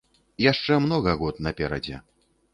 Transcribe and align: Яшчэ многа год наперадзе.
Яшчэ 0.51 0.77
многа 0.85 1.15
год 1.21 1.43
наперадзе. 1.51 2.03